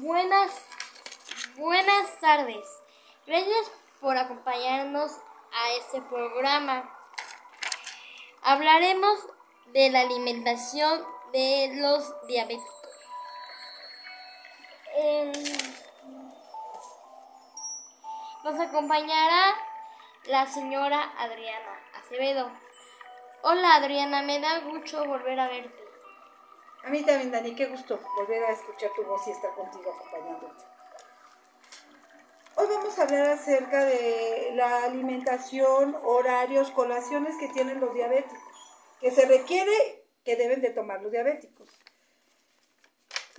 Buenas, 0.00 0.52
buenas 1.56 2.20
tardes. 2.20 2.64
Gracias 3.26 3.68
por 4.00 4.16
acompañarnos 4.16 5.10
a 5.52 5.72
este 5.72 6.00
programa. 6.02 6.88
Hablaremos 8.42 9.18
de 9.72 9.90
la 9.90 10.02
alimentación 10.02 11.04
de 11.32 11.72
los 11.80 12.26
diabéticos. 12.28 12.74
nos 18.44 18.60
acompañará 18.60 19.56
la 20.26 20.46
señora 20.46 21.12
Adriana 21.18 21.80
Acevedo. 21.98 22.48
Hola 23.42 23.74
Adriana, 23.74 24.22
me 24.22 24.38
da 24.38 24.60
mucho 24.60 25.04
volver 25.06 25.40
a 25.40 25.48
verte. 25.48 25.87
A 26.84 26.90
mí 26.90 27.02
también, 27.02 27.30
Dani, 27.30 27.54
qué 27.54 27.66
gusto 27.66 28.00
volver 28.16 28.44
a 28.44 28.52
escuchar 28.52 28.90
tu 28.94 29.04
voz 29.04 29.26
y 29.26 29.30
estar 29.30 29.54
contigo 29.54 29.92
acompañándote. 29.92 30.64
Hoy 32.54 32.66
vamos 32.68 32.98
a 32.98 33.02
hablar 33.02 33.30
acerca 33.30 33.84
de 33.84 34.52
la 34.54 34.84
alimentación, 34.84 35.96
horarios, 36.02 36.70
colaciones 36.70 37.36
que 37.38 37.48
tienen 37.48 37.80
los 37.80 37.94
diabéticos, 37.94 38.38
que 39.00 39.10
se 39.10 39.26
requiere 39.26 40.04
que 40.24 40.36
deben 40.36 40.60
de 40.60 40.70
tomar 40.70 41.02
los 41.02 41.12
diabéticos. 41.12 41.68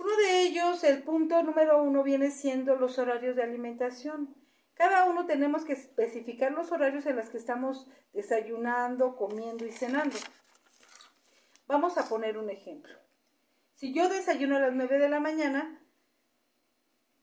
Uno 0.00 0.16
de 0.16 0.40
ellos, 0.42 0.82
el 0.84 1.02
punto 1.02 1.42
número 1.42 1.82
uno, 1.82 2.02
viene 2.02 2.30
siendo 2.30 2.76
los 2.76 2.98
horarios 2.98 3.36
de 3.36 3.42
alimentación. 3.42 4.34
Cada 4.74 5.04
uno 5.04 5.26
tenemos 5.26 5.64
que 5.64 5.74
especificar 5.74 6.52
los 6.52 6.72
horarios 6.72 7.04
en 7.04 7.16
los 7.16 7.28
que 7.28 7.36
estamos 7.36 7.86
desayunando, 8.14 9.16
comiendo 9.16 9.66
y 9.66 9.72
cenando. 9.72 10.16
Vamos 11.66 11.98
a 11.98 12.08
poner 12.08 12.38
un 12.38 12.48
ejemplo. 12.48 12.94
Si 13.80 13.94
yo 13.94 14.10
desayuno 14.10 14.56
a 14.56 14.60
las 14.60 14.74
9 14.74 14.98
de 14.98 15.08
la 15.08 15.20
mañana, 15.20 15.82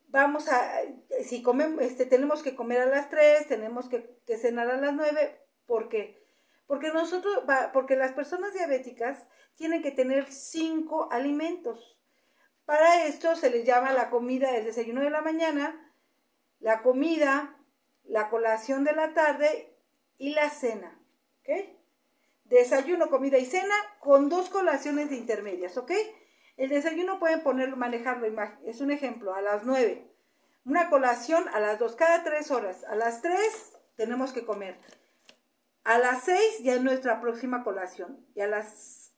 vamos 0.07 0.47
a, 0.47 0.81
si 1.23 1.43
comemos, 1.43 1.83
este, 1.83 2.07
tenemos 2.07 2.41
que 2.41 2.55
comer 2.55 2.79
a 2.79 2.87
las 2.87 3.11
3, 3.11 3.47
tenemos 3.47 3.87
que, 3.89 4.17
cenar 4.39 4.67
a 4.71 4.77
las 4.77 4.91
9, 4.91 5.39
¿por 5.67 5.87
qué? 5.87 6.19
Porque 6.65 6.89
nosotros, 6.89 7.43
porque 7.73 7.95
las 7.95 8.13
personas 8.13 8.55
diabéticas 8.55 9.27
tienen 9.53 9.83
que 9.83 9.91
tener 9.91 10.31
5 10.31 11.09
alimentos. 11.11 11.95
Para 12.65 13.05
esto 13.05 13.35
se 13.35 13.51
les 13.51 13.63
llama 13.63 13.93
la 13.93 14.09
comida 14.09 14.51
del 14.51 14.65
desayuno 14.65 15.01
de 15.01 15.11
la 15.11 15.21
mañana, 15.21 15.93
la 16.59 16.81
comida, 16.81 17.55
la 18.03 18.31
colación 18.31 18.83
de 18.83 18.93
la 18.93 19.13
tarde 19.13 19.77
y 20.17 20.33
la 20.33 20.49
cena. 20.49 20.99
¿Ok? 21.41 21.49
Desayuno, 22.45 23.11
comida 23.11 23.37
y 23.37 23.45
cena 23.45 23.75
con 23.99 24.27
dos 24.27 24.49
colaciones 24.49 25.11
de 25.11 25.17
intermedias. 25.17 25.77
¿Ok? 25.77 25.91
El 26.57 26.69
desayuno 26.69 27.19
pueden 27.19 27.43
ponerlo, 27.43 27.77
manejarlo, 27.77 28.27
es 28.65 28.81
un 28.81 28.91
ejemplo, 28.91 29.35
a 29.35 29.41
las 29.41 29.63
9. 29.63 30.11
Una 30.65 30.89
colación 30.89 31.47
a 31.53 31.59
las 31.59 31.79
2, 31.79 31.95
cada 31.95 32.23
3 32.23 32.51
horas. 32.51 32.83
A 32.85 32.95
las 32.95 33.21
3 33.21 33.37
tenemos 33.95 34.33
que 34.33 34.43
comer. 34.43 34.77
A 35.83 35.99
las 35.99 36.23
6 36.23 36.63
ya 36.63 36.73
es 36.73 36.81
nuestra 36.81 37.21
próxima 37.21 37.63
colación. 37.63 38.25
Y 38.35 38.41
a 38.41 38.47
las 38.47 39.13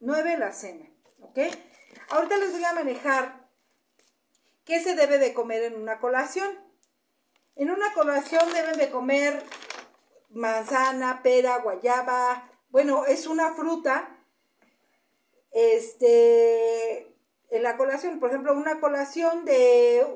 9 0.00 0.36
la 0.38 0.52
cena. 0.52 0.90
¿Ok? 1.20 1.38
Ahorita 2.10 2.36
les 2.36 2.52
voy 2.52 2.64
a 2.64 2.74
manejar 2.74 3.48
qué 4.64 4.80
se 4.80 4.96
debe 4.96 5.18
de 5.18 5.32
comer 5.32 5.62
en 5.62 5.80
una 5.80 6.00
colación. 6.00 6.50
En 7.54 7.70
una 7.70 7.92
colación 7.94 8.42
deben 8.52 8.76
de 8.76 8.90
comer 8.90 9.42
manzana, 10.30 11.22
pera, 11.22 11.58
guayaba. 11.58 12.50
Bueno, 12.70 13.06
es 13.06 13.26
una 13.26 13.54
fruta. 13.54 14.11
Este, 15.52 17.12
en 17.50 17.62
la 17.62 17.76
colación, 17.76 18.18
por 18.18 18.30
ejemplo, 18.30 18.54
una 18.54 18.80
colación 18.80 19.44
de 19.44 20.06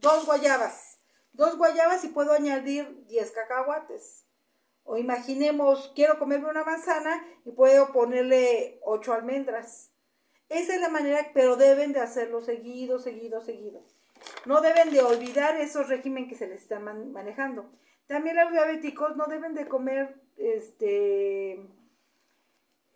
dos 0.00 0.26
guayabas. 0.26 1.00
Dos 1.32 1.56
guayabas 1.56 2.04
y 2.04 2.08
puedo 2.08 2.32
añadir 2.32 3.06
10 3.06 3.30
cacahuates. 3.32 4.26
O 4.84 4.96
imaginemos, 4.96 5.92
quiero 5.94 6.18
comerme 6.18 6.48
una 6.48 6.64
manzana 6.64 7.24
y 7.44 7.52
puedo 7.52 7.92
ponerle 7.92 8.80
8 8.82 9.12
almendras. 9.12 9.90
Esa 10.48 10.74
es 10.74 10.80
la 10.80 10.88
manera, 10.88 11.30
pero 11.32 11.56
deben 11.56 11.92
de 11.92 12.00
hacerlo 12.00 12.40
seguido, 12.40 12.98
seguido, 12.98 13.40
seguido. 13.40 13.84
No 14.46 14.60
deben 14.60 14.90
de 14.90 15.00
olvidar 15.00 15.60
esos 15.60 15.88
regímenes 15.88 16.28
que 16.28 16.34
se 16.34 16.48
les 16.48 16.62
están 16.62 17.12
manejando. 17.12 17.70
También 18.06 18.36
los 18.36 18.50
diabéticos 18.50 19.16
no 19.16 19.26
deben 19.26 19.54
de 19.54 19.68
comer 19.68 20.20
este, 20.36 21.64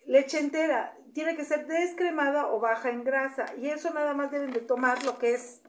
leche 0.07 0.41
entera. 0.41 0.99
Tiene 1.15 1.37
que 1.37 1.45
ser 1.45 1.67
descremada 1.67 2.49
o 2.49 2.61
baja 2.61 2.91
en 2.91 3.05
grasa. 3.05 3.47
Y 3.57 3.71
eso 3.71 3.95
nada 3.95 4.13
más 4.13 4.31
deben 4.31 4.51
de 4.51 4.61
tomar 4.61 5.03
lo 5.05 5.19
que 5.19 5.35
es 5.35 5.63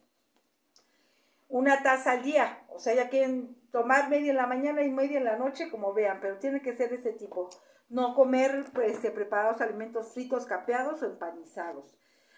una 1.48 1.82
taza 1.84 2.12
al 2.12 2.24
día. 2.24 2.66
O 2.70 2.80
sea, 2.80 2.94
ya 2.96 3.10
quieren 3.10 3.56
tomar 3.72 4.10
media 4.10 4.32
en 4.32 4.38
la 4.38 4.48
mañana 4.48 4.84
y 4.84 4.90
media 4.90 5.18
en 5.18 5.26
la 5.26 5.38
noche, 5.38 5.70
como 5.70 5.94
vean, 5.94 6.20
pero 6.20 6.40
tiene 6.40 6.62
que 6.62 6.76
ser 6.76 6.90
de 6.90 6.98
este 6.98 7.14
tipo. 7.14 7.50
No 7.88 8.16
comer 8.16 8.66
pues, 8.74 8.98
preparados 9.00 9.62
alimentos 9.62 10.14
fritos, 10.14 10.46
capeados 10.46 11.02
o 11.04 11.06
empanizados. 11.06 11.96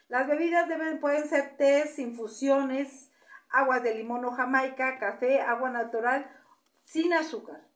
Las 0.09 0.28
bebidas 0.28 0.68
deben, 0.68 1.00
pueden 1.00 1.28
ser 1.28 1.57
tés, 1.57 2.00
infusiones, 2.00 3.12
aguas 3.50 3.84
de 3.84 3.95
limón 3.95 4.25
o 4.25 4.31
jamaica, 4.31 5.00
café, 5.00 5.41
agua 5.41 5.69
natural 5.69 6.29
sin 6.84 7.13
azúcar. 7.13 7.66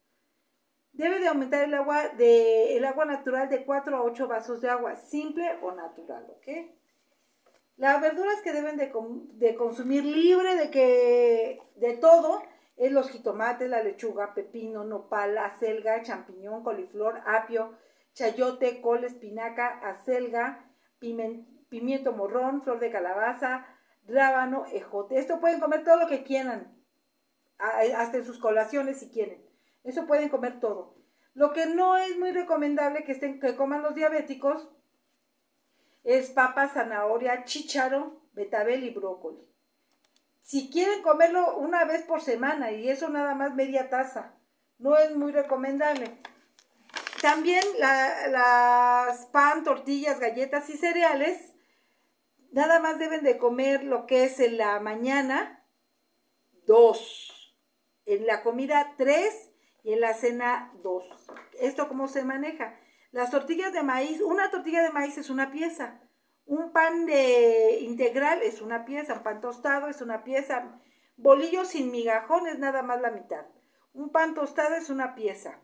Debe 0.93 1.19
de 1.19 1.27
aumentar 1.27 1.63
el 1.63 1.73
agua, 1.73 2.09
de, 2.09 2.75
el 2.75 2.85
agua 2.85 3.05
natural 3.05 3.49
de 3.49 3.65
4 3.65 3.95
a 3.95 4.03
8 4.03 4.27
vasos 4.27 4.61
de 4.61 4.69
agua, 4.69 4.95
simple 4.95 5.57
o 5.61 5.71
natural, 5.71 6.27
¿ok? 6.29 6.47
Las 7.77 8.01
verduras 8.01 8.41
que 8.43 8.51
deben 8.51 8.77
de, 8.77 8.91
de 9.33 9.55
consumir 9.55 10.03
libre 10.03 10.55
de, 10.55 10.69
que, 10.69 11.61
de 11.75 11.97
todo 11.97 12.43
es 12.75 12.91
los 12.91 13.09
jitomates, 13.09 13.69
la 13.69 13.83
lechuga, 13.83 14.33
pepino, 14.33 14.83
nopal, 14.83 15.37
acelga, 15.37 16.01
champiñón, 16.03 16.63
coliflor, 16.63 17.21
apio, 17.25 17.77
chayote, 18.13 18.81
col, 18.81 19.03
espinaca, 19.03 19.79
acelga, 19.83 20.69
pimiento 21.69 22.11
morrón, 22.13 22.61
flor 22.63 22.79
de 22.79 22.91
calabaza, 22.91 23.65
rábano, 24.07 24.65
ejote. 24.71 25.17
Esto 25.17 25.39
pueden 25.39 25.59
comer 25.59 25.83
todo 25.83 25.97
lo 25.97 26.07
que 26.07 26.23
quieran, 26.23 26.75
hasta 27.57 28.17
en 28.17 28.25
sus 28.25 28.39
colaciones 28.39 28.99
si 28.99 29.09
quieren. 29.09 29.50
Eso 29.83 30.05
pueden 30.05 30.29
comer 30.29 30.59
todo. 30.59 30.95
Lo 31.33 31.53
que 31.53 31.65
no 31.65 31.97
es 31.97 32.17
muy 32.17 32.31
recomendable 32.31 33.03
que, 33.03 33.13
estén, 33.13 33.39
que 33.39 33.55
coman 33.55 33.81
los 33.81 33.95
diabéticos 33.95 34.69
es 36.03 36.29
papa, 36.29 36.67
zanahoria, 36.67 37.45
chícharo, 37.45 38.21
betabel 38.33 38.83
y 38.83 38.89
brócoli. 38.89 39.47
Si 40.41 40.69
quieren 40.69 41.01
comerlo 41.03 41.57
una 41.57 41.85
vez 41.85 42.03
por 42.03 42.21
semana 42.21 42.71
y 42.71 42.89
eso 42.89 43.09
nada 43.09 43.35
más 43.35 43.53
media 43.55 43.89
taza, 43.89 44.33
no 44.79 44.97
es 44.97 45.15
muy 45.15 45.31
recomendable. 45.31 46.17
También 47.21 47.63
las 47.79 49.27
pan, 49.27 49.63
tortillas, 49.63 50.19
galletas 50.19 50.69
y 50.69 50.77
cereales 50.77 51.51
nada 52.51 52.79
más 52.79 52.99
deben 52.99 53.23
de 53.23 53.37
comer 53.37 53.83
lo 53.83 54.05
que 54.05 54.25
es 54.25 54.39
en 54.39 54.57
la 54.57 54.79
mañana, 54.79 55.65
dos. 56.65 57.55
En 58.05 58.25
la 58.25 58.43
comida, 58.43 58.95
tres. 58.97 59.50
Y 59.83 59.93
en 59.93 60.01
la 60.01 60.13
cena, 60.13 60.71
dos. 60.83 61.05
¿Esto 61.59 61.87
cómo 61.87 62.07
se 62.07 62.23
maneja? 62.23 62.77
Las 63.11 63.31
tortillas 63.31 63.73
de 63.73 63.83
maíz, 63.83 64.21
una 64.21 64.51
tortilla 64.51 64.83
de 64.83 64.91
maíz 64.91 65.17
es 65.17 65.29
una 65.29 65.51
pieza. 65.51 65.99
Un 66.45 66.71
pan 66.71 67.05
de 67.05 67.79
integral 67.81 68.41
es 68.41 68.61
una 68.61 68.85
pieza. 68.85 69.15
Un 69.15 69.23
pan 69.23 69.41
tostado 69.41 69.87
es 69.87 70.01
una 70.01 70.23
pieza. 70.23 70.79
Bolillo 71.17 71.65
sin 71.65 71.91
migajón 71.91 72.47
es 72.47 72.59
nada 72.59 72.83
más 72.83 73.01
la 73.01 73.11
mitad. 73.11 73.45
Un 73.93 74.11
pan 74.11 74.33
tostado 74.33 74.75
es 74.75 74.89
una 74.89 75.15
pieza. 75.15 75.59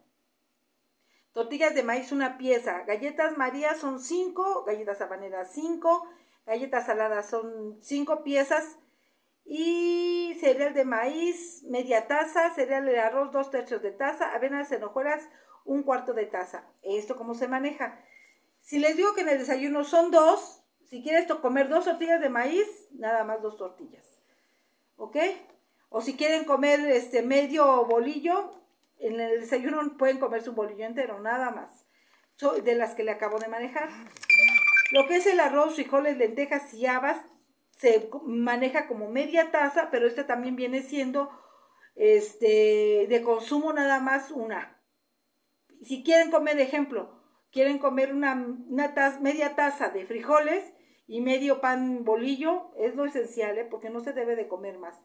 Tortillas 1.31 1.75
de 1.75 1.83
maíz, 1.83 2.11
una 2.11 2.37
pieza. 2.37 2.83
Galletas 2.83 3.37
María 3.37 3.75
son 3.75 3.99
cinco. 3.99 4.63
Galletas 4.65 5.01
habaneras, 5.01 5.51
cinco 5.53 6.07
galletas 6.47 6.85
saladas 6.85 7.29
son 7.29 7.77
cinco 7.81 8.23
piezas 8.23 8.79
y 9.49 10.37
cereal 10.41 10.73
de 10.73 10.83
maíz, 10.83 11.63
media 11.63 12.05
taza, 12.05 12.53
cereal 12.53 12.85
de 12.85 12.99
arroz, 12.99 13.31
dos 13.31 13.49
tercios 13.49 13.81
de 13.81 13.91
taza, 13.91 14.33
avenas 14.33 14.71
en 14.73 14.83
hojuelas, 14.83 15.27
un 15.63 15.83
cuarto 15.83 16.13
de 16.13 16.25
taza. 16.25 16.65
¿Esto 16.81 17.15
cómo 17.15 17.33
se 17.33 17.47
maneja? 17.47 18.03
Si 18.59 18.77
les 18.77 18.97
digo 18.97 19.15
que 19.15 19.21
en 19.21 19.29
el 19.29 19.39
desayuno 19.39 19.85
son 19.85 20.11
dos, 20.11 20.63
si 20.89 21.01
quieres 21.01 21.31
comer 21.35 21.69
dos 21.69 21.85
tortillas 21.85 22.19
de 22.19 22.27
maíz, 22.27 22.67
nada 22.91 23.23
más 23.23 23.41
dos 23.41 23.57
tortillas. 23.57 24.05
¿Ok? 24.97 25.15
O 25.89 26.01
si 26.01 26.17
quieren 26.17 26.43
comer 26.43 26.81
este 26.81 27.21
medio 27.21 27.85
bolillo, 27.85 28.51
en 28.99 29.19
el 29.21 29.39
desayuno 29.39 29.97
pueden 29.97 30.19
comerse 30.19 30.49
un 30.49 30.57
bolillo 30.57 30.85
entero, 30.85 31.19
nada 31.21 31.51
más. 31.51 31.85
de 32.63 32.75
las 32.75 32.95
que 32.95 33.03
le 33.03 33.11
acabo 33.11 33.39
de 33.39 33.47
manejar. 33.47 33.89
Lo 34.91 35.07
que 35.07 35.15
es 35.15 35.25
el 35.25 35.39
arroz, 35.39 35.75
frijoles, 35.75 36.17
lentejas 36.17 36.73
y 36.73 36.85
habas 36.85 37.17
se 37.77 38.09
maneja 38.25 38.87
como 38.87 39.09
media 39.09 39.51
taza, 39.51 39.89
pero 39.91 40.07
este 40.07 40.23
también 40.23 40.55
viene 40.55 40.81
siendo 40.81 41.29
este, 41.95 43.05
de 43.07 43.21
consumo 43.23 43.73
nada 43.73 43.99
más 43.99 44.31
una. 44.31 44.81
Si 45.83 46.03
quieren 46.03 46.31
comer, 46.31 46.59
ejemplo, 46.59 47.21
quieren 47.51 47.77
comer 47.77 48.13
una, 48.13 48.93
taza, 48.93 49.19
media 49.19 49.55
taza 49.55 49.89
de 49.89 50.05
frijoles 50.05 50.63
y 51.07 51.21
medio 51.21 51.61
pan 51.61 52.03
bolillo, 52.03 52.71
es 52.77 52.95
lo 52.95 53.05
esencial, 53.05 53.57
¿eh? 53.57 53.67
porque 53.69 53.89
no 53.89 53.99
se 53.99 54.13
debe 54.13 54.35
de 54.35 54.47
comer 54.47 54.77
más. 54.79 54.99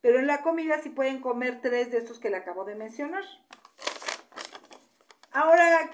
Pero 0.00 0.18
en 0.18 0.26
la 0.26 0.42
comida 0.42 0.80
sí 0.82 0.90
pueden 0.90 1.20
comer 1.20 1.60
tres 1.60 1.90
de 1.90 1.98
estos 1.98 2.20
que 2.20 2.30
le 2.30 2.36
acabo 2.36 2.64
de 2.64 2.76
mencionar. 2.76 3.24
Ahora, 5.32 5.90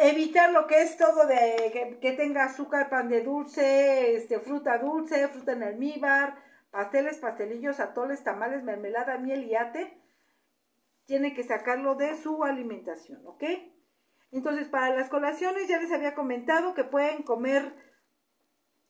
evitar 0.00 0.52
lo 0.52 0.66
que 0.66 0.82
es 0.82 0.96
todo 0.96 1.26
de 1.26 1.98
que, 2.00 2.12
tenga 2.12 2.44
azúcar, 2.44 2.90
pan 2.90 3.08
de 3.08 3.22
dulce, 3.22 4.16
este, 4.16 4.38
fruta 4.40 4.78
dulce, 4.78 5.28
fruta 5.28 5.52
en 5.52 5.62
almíbar, 5.62 6.36
pasteles, 6.70 7.18
pastelillos, 7.18 7.80
atoles, 7.80 8.24
tamales, 8.24 8.62
mermelada, 8.62 9.18
miel 9.18 9.44
y 9.44 9.54
ate. 9.54 9.98
Tiene 11.04 11.34
que 11.34 11.44
sacarlo 11.44 11.94
de 11.94 12.16
su 12.16 12.44
alimentación, 12.44 13.26
¿ok? 13.26 13.44
Entonces, 14.30 14.68
para 14.68 14.94
las 14.94 15.08
colaciones 15.08 15.68
ya 15.68 15.78
les 15.78 15.92
había 15.92 16.14
comentado 16.14 16.74
que 16.74 16.84
pueden 16.84 17.22
comer 17.22 17.74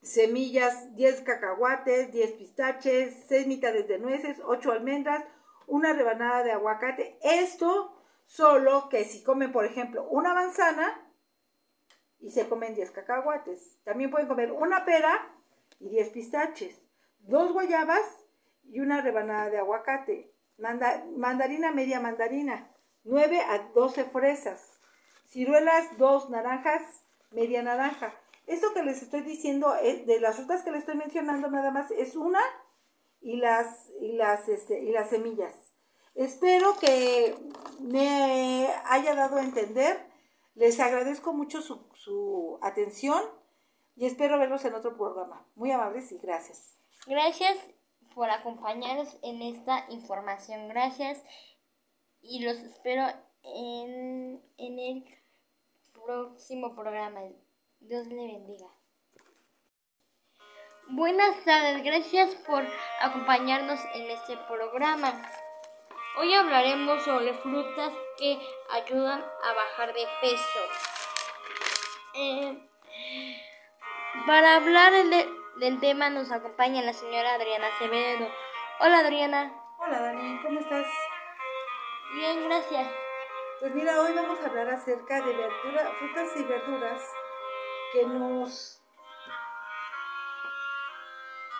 semillas, 0.03 0.95
10 0.95 1.23
cacahuates, 1.23 2.13
10 2.13 2.33
pistaches, 2.33 3.25
6 3.29 3.47
mitades 3.47 3.89
de 3.89 3.99
nueces, 3.99 4.41
8 4.45 4.73
almendras, 4.73 5.25
una 5.67 5.93
rebanada 5.93 6.43
de 6.45 6.53
aguacate. 6.53 7.19
Esto 7.23 8.02
solo 8.33 8.89
que 8.89 9.05
si 9.05 9.23
comen, 9.23 9.53
por 9.53 9.67
ejemplo, 9.67 10.09
una 10.09 10.33
manzana 10.33 11.07
y 12.19 12.31
se 12.31 12.49
comen 12.49 12.75
10 12.75 12.91
cacahuates. 12.93 13.79
También 13.85 14.11
pueden 14.11 14.27
comer 14.27 14.53
una 14.53 14.87
pera 14.87 15.37
y 15.79 15.91
10 15.91 16.09
pistaches, 16.11 16.81
dos 17.19 17.53
guayabas 17.53 18.01
y 18.65 18.81
una 18.81 19.03
rebanada 19.03 19.51
de 19.51 19.59
aguacate, 19.59 20.33
mandarina 20.57 21.73
media 21.73 22.01
mandarina, 22.01 22.73
9 23.05 23.39
a 23.41 23.59
12 23.75 24.05
fresas, 24.05 24.81
ciruelas, 25.27 25.99
2 25.99 26.31
naranjas, 26.31 27.05
media 27.33 27.63
naranja. 27.63 28.15
Eso 28.47 28.73
que 28.73 28.83
les 28.83 29.03
estoy 29.03 29.21
diciendo, 29.21 29.75
es, 29.75 30.07
de 30.07 30.21
las 30.21 30.37
frutas 30.37 30.63
que 30.63 30.71
les 30.71 30.81
estoy 30.81 30.97
mencionando 30.97 31.51
nada 31.51 31.71
más, 31.71 31.91
es 31.91 32.17
una 32.17 32.41
y 33.21 33.37
las, 33.37 33.91
y 34.01 34.13
las, 34.13 34.49
este, 34.49 34.81
y 34.81 34.91
las 34.91 35.11
semillas. 35.11 35.72
Espero 36.15 36.77
que 36.79 37.35
me 37.81 38.69
haya 38.85 39.15
dado 39.15 39.37
a 39.37 39.43
entender. 39.43 40.07
Les 40.55 40.79
agradezco 40.81 41.33
mucho 41.33 41.63
su, 41.63 41.87
su 41.95 42.59
atención 42.63 43.23
y 43.97 44.07
espero 44.07 44.39
verlos 44.39 44.65
en 44.65 44.75
otro 44.75 44.97
programa. 44.97 45.47
Muy 45.55 45.73
amables 45.73 46.13
y 46.13 46.19
gracias. 46.19 46.79
Gracias 47.07 47.57
por 48.15 48.31
acompañarnos 48.31 49.17
en 49.23 49.43
esta 49.43 49.87
información. 49.89 50.69
Gracias 50.69 51.23
y 52.21 52.45
los 52.45 52.57
espero 52.59 53.07
en, 53.43 54.43
en 54.59 54.79
el 54.79 55.05
próximo 55.93 56.75
programa. 56.75 57.21
Dios 57.81 58.07
le 58.07 58.27
bendiga. 58.27 58.69
Buenas 60.89 61.43
tardes, 61.45 61.83
gracias 61.83 62.35
por 62.47 62.65
acompañarnos 63.01 63.81
en 63.95 64.11
este 64.11 64.37
programa. 64.49 65.23
Hoy 66.15 66.35
hablaremos 66.35 67.03
sobre 67.05 67.33
frutas 67.33 67.91
que 68.19 68.39
ayudan 68.71 69.25
a 69.43 69.53
bajar 69.55 69.95
de 69.95 70.07
peso. 70.21 70.61
Eh, 72.15 72.69
para 74.27 74.57
hablar 74.57 74.93
del, 74.93 75.81
tema 75.81 76.11
nos 76.11 76.31
acompaña 76.31 76.83
la 76.83 76.93
señora 76.93 77.35
Adriana 77.35 77.69
Acevedo. 77.69 78.29
Hola 78.81 78.99
Adriana. 78.99 79.55
Hola 79.79 80.03
Dani, 80.03 80.39
¿cómo 80.43 80.61
estás? 80.61 80.87
Bien, 82.15 82.45
gracias. 82.45 82.89
Pues 83.61 83.75
mira, 83.75 83.99
hoy 84.03 84.13
vamos 84.13 84.39
a 84.41 84.49
hablar 84.49 84.69
acerca 84.69 85.23
de 85.23 85.35
verdura, 85.35 85.93
frutas 85.99 86.37
y 86.37 86.43
verduras 86.43 87.01
que 87.95 88.05
nos 88.05 88.83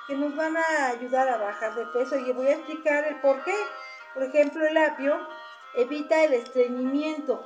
que 0.07 0.15
nos 0.15 0.37
van 0.37 0.57
a 0.59 0.89
ayudar 0.89 1.27
a 1.29 1.39
bajar 1.39 1.75
de 1.75 1.87
peso 1.87 2.17
y 2.19 2.33
voy 2.33 2.49
a 2.49 2.57
explicar 2.57 3.05
el 3.05 3.19
por 3.23 3.43
qué. 3.45 3.55
Por 4.15 4.23
ejemplo, 4.25 4.67
el 4.67 4.77
apio 4.77 5.29
evita 5.75 6.23
el 6.25 6.35
estreñimiento. 6.35 7.45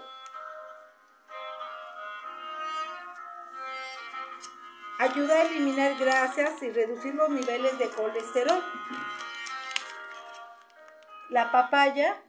Ayuda 4.98 5.34
a 5.34 5.42
eliminar 5.42 5.96
grasas 5.98 6.62
y 6.62 6.70
reducir 6.70 7.14
los 7.14 7.28
niveles 7.28 7.78
de 7.78 7.88
colesterol. 7.90 8.62
La 11.30 11.52
papaya 11.52 12.22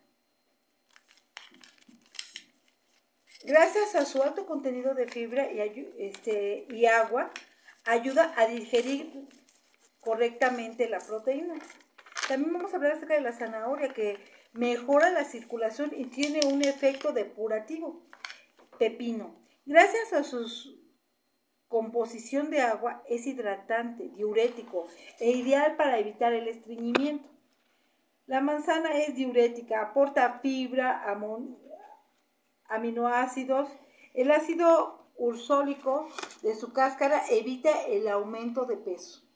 Gracias 3.47 3.95
a 3.95 4.05
su 4.05 4.21
alto 4.21 4.45
contenido 4.45 4.93
de 4.93 5.07
fibra 5.07 5.49
y, 5.49 5.87
este, 5.99 6.67
y 6.69 6.85
agua, 6.85 7.31
ayuda 7.85 8.33
a 8.35 8.45
digerir 8.45 9.25
correctamente 10.01 10.89
la 10.89 10.99
proteína. 10.99 11.55
También 12.27 12.53
vamos 12.53 12.73
a 12.73 12.77
hablar 12.77 12.93
acerca 12.93 13.13
de 13.13 13.21
la 13.21 13.31
zanahoria 13.31 13.89
que 13.89 14.17
mejora 14.53 15.11
la 15.11 15.23
circulación 15.23 15.91
y 15.95 16.05
tiene 16.05 16.41
un 16.45 16.61
efecto 16.63 17.13
depurativo. 17.13 18.01
Pepino. 18.77 19.35
Gracias 19.65 20.13
a 20.13 20.23
su 20.23 20.77
composición 21.67 22.49
de 22.49 22.61
agua 22.61 23.03
es 23.07 23.25
hidratante, 23.27 24.09
diurético 24.09 24.87
e 25.19 25.31
ideal 25.31 25.75
para 25.75 25.99
evitar 25.99 26.33
el 26.33 26.47
estreñimiento. 26.47 27.29
La 28.25 28.41
manzana 28.41 28.97
es 28.99 29.15
diurética, 29.15 29.81
aporta 29.81 30.39
fibra, 30.41 31.03
aminoácidos. 32.67 33.69
El 34.13 34.31
ácido 34.31 35.07
ursólico 35.15 36.09
de 36.41 36.55
su 36.55 36.73
cáscara 36.73 37.23
evita 37.29 37.71
el 37.87 38.07
aumento 38.07 38.65
de 38.65 38.77
peso. 38.77 39.26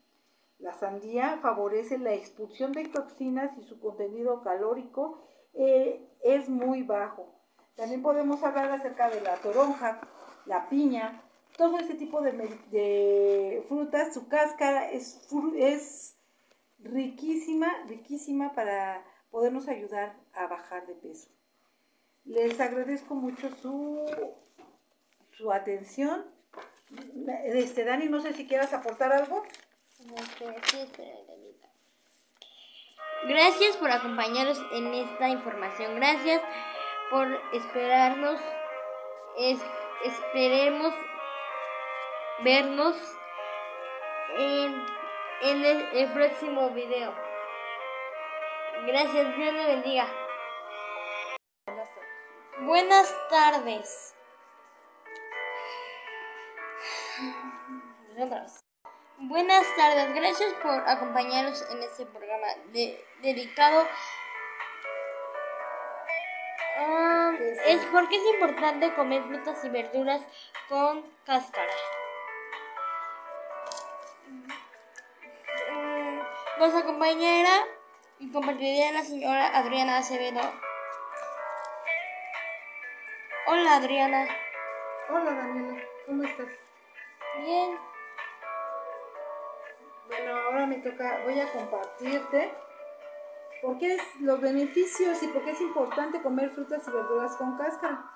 La 0.61 0.73
sandía 0.73 1.39
favorece 1.41 1.97
la 1.97 2.13
expulsión 2.13 2.71
de 2.71 2.87
toxinas 2.87 3.57
y 3.57 3.63
su 3.63 3.79
contenido 3.79 4.43
calórico 4.43 5.19
eh, 5.55 6.07
es 6.23 6.49
muy 6.49 6.83
bajo. 6.83 7.33
También 7.75 8.03
podemos 8.03 8.43
hablar 8.43 8.71
acerca 8.71 9.09
de 9.09 9.21
la 9.21 9.37
toronja, 9.37 9.99
la 10.45 10.69
piña, 10.69 11.23
todo 11.57 11.79
ese 11.79 11.95
tipo 11.95 12.21
de, 12.21 13.63
frutas. 13.67 14.13
Su 14.13 14.27
cáscara 14.27 14.91
es, 14.91 15.27
es 15.57 16.15
riquísima, 16.77 17.67
riquísima 17.87 18.53
para 18.53 19.03
podernos 19.31 19.67
ayudar 19.67 20.15
a 20.33 20.45
bajar 20.45 20.85
de 20.85 20.93
peso. 20.93 21.29
Les 22.23 22.59
agradezco 22.59 23.15
mucho 23.15 23.49
su, 23.55 24.05
su 25.31 25.51
atención. 25.51 26.23
Este, 27.45 27.83
Dani, 27.83 28.05
no 28.09 28.21
sé 28.21 28.33
si 28.33 28.47
quieras 28.47 28.73
aportar 28.73 29.11
algo. 29.11 29.43
Gracias 33.23 33.77
por 33.77 33.91
acompañarnos 33.91 34.59
en 34.71 34.93
esta 34.93 35.29
información. 35.29 35.95
Gracias 35.95 36.41
por 37.09 37.27
esperarnos. 37.53 38.41
esperemos 40.03 40.93
vernos 42.43 42.95
en, 44.37 44.85
el, 45.43 45.65
el 45.93 46.11
próximo 46.13 46.69
video. 46.71 47.13
Gracias, 48.85 49.35
Dios 49.35 49.53
le 49.53 49.65
bendiga. 49.67 50.07
Buenas 52.61 53.29
tardes. 53.29 54.15
Buenas 58.15 58.15
tardes, 58.17 58.60
gracias 60.13 60.53
por 60.63 60.73
acompañarnos 60.89 61.63
en 61.71 61.83
este 61.83 62.05
programa 62.05 62.47
dedicado 63.21 63.85
a... 66.77 67.33
es 67.67 67.85
porque 67.91 68.15
es 68.15 68.33
importante 68.33 68.93
comer 68.95 69.23
frutas 69.23 69.63
y 69.63 69.69
verduras 69.69 70.21
con 70.67 71.03
cáscara. 71.25 71.73
Mm, 75.71 76.59
nos 76.59 76.75
acompañará 76.75 77.65
y 78.19 78.31
compartirá 78.31 78.91
la 78.91 79.03
señora 79.03 79.57
Adriana 79.57 79.97
Acevedo 79.97 80.41
Hola 83.47 83.75
Adriana. 83.75 84.27
Hola 85.09 85.31
Daniela, 85.31 85.83
¿cómo 86.05 86.23
estás? 86.23 86.47
Bien. 87.43 87.90
Ahora 90.31 90.65
me 90.65 90.77
toca, 90.77 91.21
voy 91.25 91.39
a 91.39 91.51
compartirte 91.51 92.53
por 93.61 93.77
qué 93.77 93.97
los 94.21 94.41
beneficios 94.41 95.21
y 95.21 95.27
por 95.27 95.43
qué 95.43 95.51
es 95.51 95.61
importante 95.61 96.21
comer 96.21 96.51
frutas 96.51 96.87
y 96.87 96.91
verduras 96.91 97.35
con 97.35 97.57
cáscara. 97.57 98.09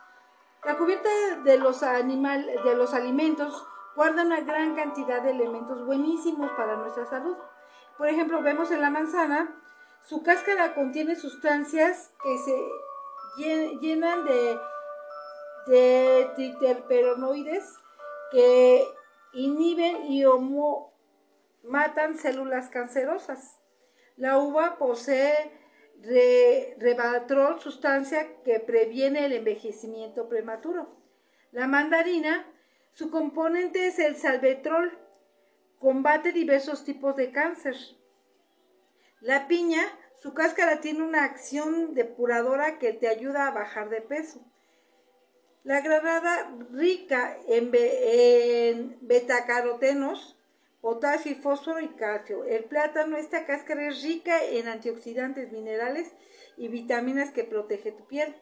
La 0.64 0.78
cubierta 0.78 1.10
de 1.44 1.58
los, 1.58 1.84
animal, 1.84 2.50
de 2.64 2.76
los 2.76 2.94
alimentos 2.94 3.68
guarda 3.96 4.24
una 4.24 4.42
gran 4.42 4.76
cantidad 4.76 5.22
de 5.22 5.32
elementos 5.32 5.86
buenísimos 5.86 6.52
para 6.52 6.76
nuestra 6.78 7.06
salud. 7.06 7.38
Por 7.98 8.08
ejemplo, 8.08 8.42
vemos 8.42 8.72
en 8.72 8.82
la 8.82 8.90
manzana, 8.90 9.56
su 10.02 10.24
cáscara 10.24 10.74
contiene 10.74 11.16
sustancias 11.16 12.12
que 12.24 12.38
se 12.40 13.78
llenan 13.80 14.26
de 14.26 14.58
de 15.66 16.32
triterperonoides 16.36 17.80
que 18.32 18.88
inhiben 19.34 20.06
y 20.06 20.26
matan 21.68 22.18
células 22.18 22.70
cancerosas. 22.70 23.60
La 24.16 24.38
uva 24.38 24.78
posee 24.78 25.52
re, 26.02 26.76
rebatrol, 26.80 27.60
sustancia 27.60 28.42
que 28.44 28.60
previene 28.60 29.26
el 29.26 29.34
envejecimiento 29.34 30.30
prematuro. 30.30 30.88
La 31.52 31.68
mandarina, 31.68 32.46
su 32.94 33.10
componente 33.10 33.88
es 33.88 34.00
el 34.00 34.16
salvetrol, 34.16 34.98
combate 35.80 36.32
diversos 36.32 36.86
tipos 36.86 37.16
de 37.16 37.32
cáncer. 37.32 37.76
La 39.20 39.48
piña, 39.48 39.82
su 40.22 40.34
cáscara 40.34 40.82
tiene 40.82 41.04
una 41.04 41.24
acción 41.24 41.94
depuradora 41.94 42.80
que 42.80 42.94
te 42.94 43.08
ayuda 43.08 43.48
a 43.48 43.52
bajar 43.52 43.90
de 43.90 44.02
peso. 44.02 44.42
La 45.64 45.82
granada 45.82 46.56
rica 46.72 47.38
en, 47.48 47.72
en 47.74 48.98
betacarotenos, 49.02 50.38
potasio 50.86 51.32
y 51.32 51.36
fósforo 51.36 51.80
y 51.80 51.88
calcio. 51.96 52.44
El 52.44 52.66
plátano, 52.66 53.18
esta 53.18 53.48
cáscara 53.48 53.88
es 53.88 54.04
rica 54.04 54.46
en 54.46 54.68
antioxidantes, 54.68 55.52
minerales 55.52 56.14
y 56.58 56.68
vitaminas 56.68 57.32
que 57.32 57.44
protege 57.44 57.92
tu 57.92 58.06
piel. 58.06 58.36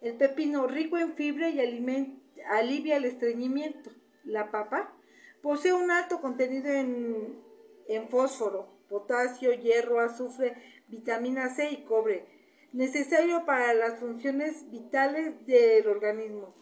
El 0.00 0.16
pepino, 0.16 0.66
rico 0.66 0.98
en 0.98 1.14
fibra 1.14 1.48
y 1.50 1.60
alivia 1.60 2.96
el 2.96 3.04
estreñimiento. 3.04 3.92
La 4.24 4.50
papa 4.50 4.92
posee 5.40 5.72
un 5.72 5.92
alto 5.92 6.20
contenido 6.20 6.68
en, 6.68 7.40
en 7.86 8.08
fósforo, 8.08 8.80
potasio, 8.88 9.52
hierro, 9.52 10.00
azufre, 10.00 10.56
vitamina 10.88 11.48
C 11.48 11.70
y 11.70 11.84
cobre, 11.84 12.26
necesario 12.72 13.46
para 13.46 13.72
las 13.72 14.00
funciones 14.00 14.68
vitales 14.72 15.46
del 15.46 15.86
organismo. 15.86 16.56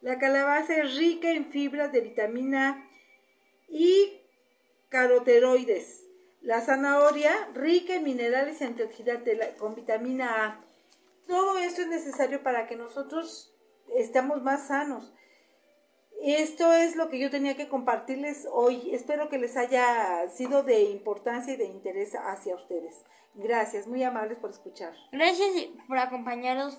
La 0.00 0.20
calabaza 0.20 0.76
es 0.76 0.96
rica 0.96 1.32
en 1.32 1.46
fibras 1.46 1.90
de 1.90 2.02
vitamina 2.02 2.88
y 3.68 4.20
caroteroides. 4.88 6.04
La 6.40 6.60
zanahoria, 6.60 7.32
rica 7.54 7.94
en 7.94 8.04
minerales 8.04 8.60
y 8.60 8.64
antioxidantes 8.64 9.54
con 9.58 9.74
vitamina 9.74 10.44
A. 10.44 10.60
Todo 11.26 11.58
esto 11.58 11.82
es 11.82 11.88
necesario 11.88 12.42
para 12.42 12.66
que 12.66 12.76
nosotros 12.76 13.54
estemos 13.96 14.42
más 14.42 14.68
sanos. 14.68 15.12
Esto 16.22 16.72
es 16.72 16.96
lo 16.96 17.08
que 17.08 17.18
yo 17.18 17.30
tenía 17.30 17.56
que 17.56 17.68
compartirles 17.68 18.46
hoy. 18.52 18.94
Espero 18.94 19.28
que 19.28 19.38
les 19.38 19.56
haya 19.56 20.28
sido 20.28 20.62
de 20.62 20.82
importancia 20.84 21.54
y 21.54 21.56
de 21.56 21.66
interés 21.66 22.14
hacia 22.14 22.54
ustedes. 22.54 23.04
Gracias, 23.34 23.86
muy 23.86 24.02
amables 24.04 24.38
por 24.38 24.50
escuchar. 24.50 24.94
Gracias 25.12 25.50
por 25.88 25.98
acompañarnos 25.98 26.78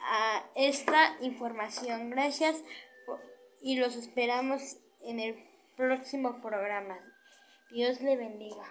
a 0.00 0.44
esta 0.54 1.16
información. 1.20 2.10
Gracias 2.10 2.62
y 3.60 3.76
los 3.76 3.96
esperamos 3.96 4.78
en 5.02 5.20
el 5.20 5.55
próximo 5.76 6.40
programa. 6.40 6.98
Dios 7.70 8.00
le 8.00 8.16
bendiga. 8.16 8.64